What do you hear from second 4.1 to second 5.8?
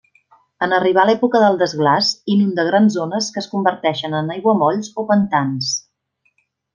en aiguamolls o pantans.